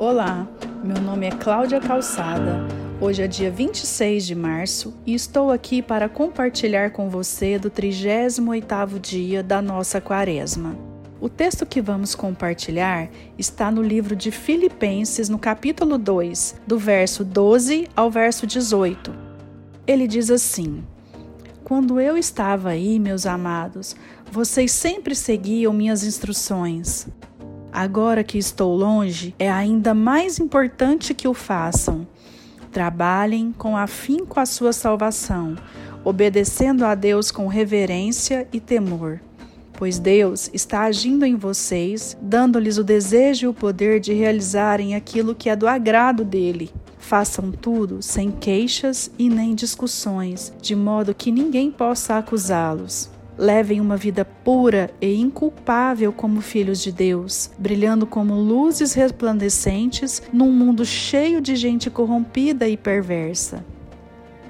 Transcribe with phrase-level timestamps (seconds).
[0.00, 0.46] Olá,
[0.84, 2.64] meu nome é Cláudia Calçada.
[3.00, 9.00] Hoje é dia 26 de março e estou aqui para compartilhar com você do 38º
[9.00, 10.78] dia da nossa quaresma.
[11.20, 17.24] O texto que vamos compartilhar está no livro de Filipenses, no capítulo 2, do verso
[17.24, 19.12] 12 ao verso 18.
[19.84, 20.84] Ele diz assim:
[21.64, 23.96] Quando eu estava aí, meus amados,
[24.30, 27.08] vocês sempre seguiam minhas instruções.
[27.72, 32.06] Agora que estou longe, é ainda mais importante que o façam.
[32.72, 35.56] Trabalhem com afinco a sua salvação,
[36.04, 39.20] obedecendo a Deus com reverência e temor.
[39.74, 45.34] Pois Deus está agindo em vocês, dando-lhes o desejo e o poder de realizarem aquilo
[45.34, 46.70] que é do agrado dele.
[46.98, 53.08] Façam tudo sem queixas e nem discussões, de modo que ninguém possa acusá-los.
[53.38, 60.50] Levem uma vida pura e inculpável como filhos de Deus, brilhando como luzes resplandecentes num
[60.50, 63.64] mundo cheio de gente corrompida e perversa.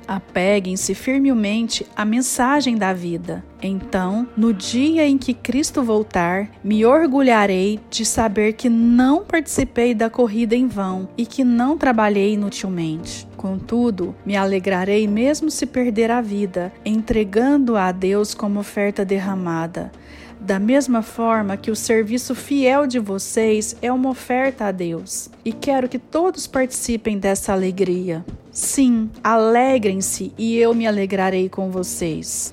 [0.09, 3.44] Apeguem-se firmemente à mensagem da vida.
[3.62, 10.09] Então, no dia em que Cristo voltar, me orgulharei de saber que não participei da
[10.09, 13.28] corrida em vão e que não trabalhei inutilmente.
[13.39, 19.92] Contudo, me alegrarei mesmo se perder a vida, entregando-a a Deus como oferta derramada.
[20.41, 25.31] Da mesma forma que o serviço fiel de vocês é uma oferta a Deus.
[25.44, 28.25] E quero que todos participem dessa alegria.
[28.50, 32.53] Sim, alegrem-se e eu me alegrarei com vocês.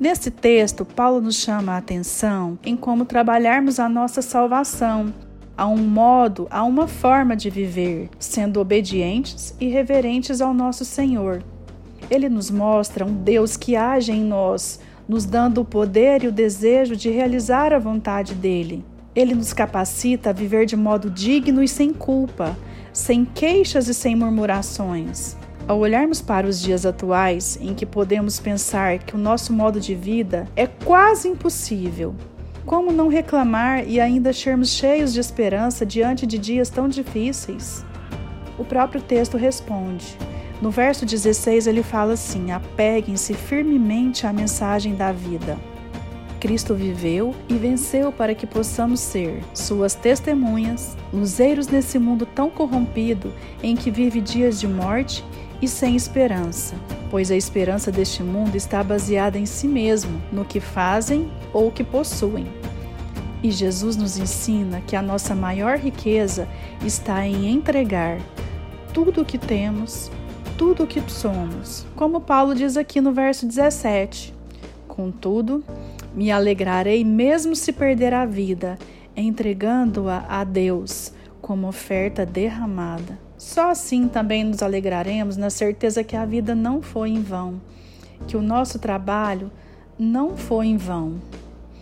[0.00, 5.12] Nesse texto, Paulo nos chama a atenção em como trabalharmos a nossa salvação,
[5.58, 11.42] a um modo, a uma forma de viver, sendo obedientes e reverentes ao nosso Senhor.
[12.08, 16.32] Ele nos mostra um Deus que age em nós, nos dando o poder e o
[16.32, 18.84] desejo de realizar a vontade dele.
[19.16, 22.56] Ele nos capacita a viver de modo digno e sem culpa,
[22.92, 25.36] sem queixas e sem murmurações.
[25.66, 29.92] Ao olharmos para os dias atuais, em que podemos pensar que o nosso modo de
[29.92, 32.14] vida é quase impossível,
[32.68, 37.82] como não reclamar e ainda sermos cheios de esperança diante de dias tão difíceis?
[38.58, 40.18] O próprio texto responde:
[40.60, 45.56] no verso 16, ele fala assim: apeguem-se firmemente à mensagem da vida.
[46.38, 53.32] Cristo viveu e venceu para que possamos ser suas testemunhas, luzeiros nesse mundo tão corrompido
[53.62, 55.24] em que vive dias de morte
[55.60, 56.74] e sem esperança,
[57.10, 61.82] pois a esperança deste mundo está baseada em si mesmo, no que fazem ou que
[61.82, 62.46] possuem.
[63.42, 66.48] E Jesus nos ensina que a nossa maior riqueza
[66.84, 68.18] está em entregar
[68.92, 70.10] tudo o que temos
[70.58, 74.34] tudo o que somos, como Paulo diz aqui no verso 17.
[74.88, 75.62] Contudo,
[76.12, 78.76] me alegrarei mesmo se perder a vida,
[79.16, 81.12] entregando-a a Deus
[81.48, 83.18] como oferta derramada.
[83.38, 87.58] Só assim também nos alegraremos na certeza que a vida não foi em vão,
[88.26, 89.50] que o nosso trabalho
[89.98, 91.14] não foi em vão.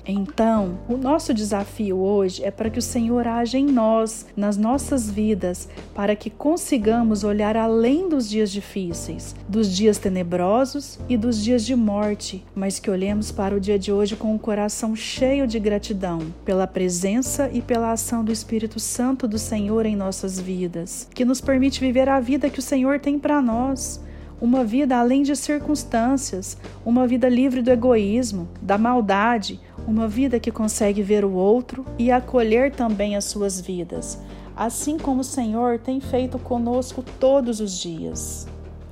[0.09, 5.11] Então, o nosso desafio hoje é para que o Senhor haja em nós, nas nossas
[5.11, 11.67] vidas, para que consigamos olhar além dos dias difíceis, dos dias tenebrosos e dos dias
[11.67, 15.45] de morte, mas que olhemos para o dia de hoje com o um coração cheio
[15.45, 21.09] de gratidão pela presença e pela ação do Espírito Santo do Senhor em nossas vidas,
[21.13, 24.01] que nos permite viver a vida que o Senhor tem para nós
[24.41, 30.51] uma vida além de circunstâncias, uma vida livre do egoísmo, da maldade, uma vida que
[30.51, 34.19] consegue ver o outro e acolher também as suas vidas,
[34.55, 38.47] assim como o Senhor tem feito conosco todos os dias.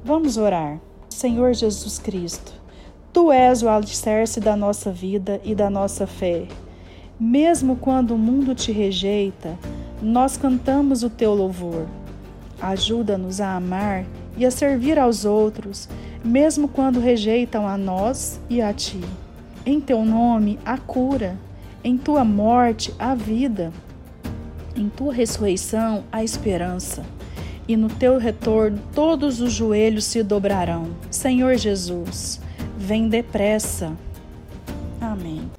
[0.05, 0.81] Vamos orar.
[1.09, 2.53] Senhor Jesus Cristo,
[3.13, 6.49] Tu és o alicerce da nossa vida e da nossa fé.
[7.19, 9.57] Mesmo quando o mundo te rejeita,
[10.03, 11.87] nós cantamos o teu louvor.
[12.65, 14.07] Ajuda-nos a amar
[14.39, 15.87] e a servir aos outros,
[16.25, 19.03] mesmo quando rejeitam a nós e a ti.
[19.67, 21.37] Em teu nome, a cura,
[21.85, 23.71] em tua morte, a vida,
[24.75, 27.05] em tua ressurreição, a esperança.
[27.69, 30.89] E no teu retorno, todos os joelhos se dobrarão.
[31.11, 32.41] Senhor Jesus,
[32.79, 33.93] vem depressa.
[34.99, 35.51] Amém.